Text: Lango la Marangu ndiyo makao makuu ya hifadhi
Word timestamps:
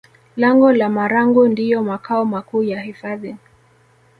Lango 0.37 0.71
la 0.71 0.89
Marangu 0.89 1.47
ndiyo 1.47 1.83
makao 1.83 2.25
makuu 2.25 2.63
ya 2.63 2.81
hifadhi 2.81 3.35